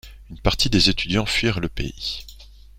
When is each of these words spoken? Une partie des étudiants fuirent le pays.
Une 0.31 0.39
partie 0.39 0.71
des 0.71 0.89
étudiants 0.89 1.27
fuirent 1.27 1.59
le 1.59 1.69
pays. 1.69 2.25